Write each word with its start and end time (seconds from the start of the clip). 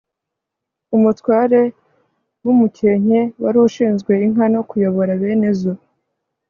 umutware 0.95 1.61
w' 2.43 2.51
umukenke 2.53 3.19
wari 3.43 3.57
ushinzwe 3.67 4.11
inka 4.25 4.45
no 4.53 4.61
kuyobora 4.69 5.11
bene 5.21 5.49
zo 5.59 5.73